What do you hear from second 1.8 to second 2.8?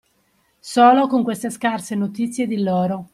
notizie di